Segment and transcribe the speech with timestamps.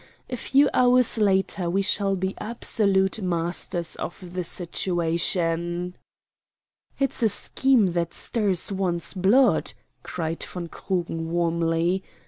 [0.31, 5.95] A few hours later we shall be absolute masters of the situation."
[6.97, 12.01] "It's a scheme that stirs one's blood," cried von Krugen warmly.